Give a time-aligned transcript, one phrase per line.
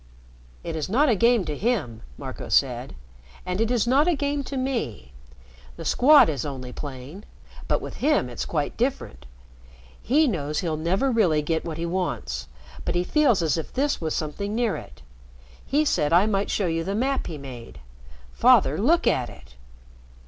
[0.63, 2.95] "It is not a game to him," Marco said.
[3.45, 5.13] "And it is not a game to me.
[5.75, 7.23] The Squad is only playing,
[7.67, 9.27] but with him it's quite different.
[10.01, 12.47] He knows he'll never really get what he wants,
[12.83, 15.03] but he feels as if this was something near it.
[15.63, 17.79] He said I might show you the map he made.
[18.33, 19.53] Father, look at it."